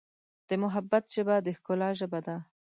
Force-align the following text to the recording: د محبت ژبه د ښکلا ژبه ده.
د 0.49 0.51
محبت 0.63 1.03
ژبه 1.15 1.35
د 1.45 1.47
ښکلا 1.57 1.89
ژبه 1.99 2.19
ده. 2.27 2.37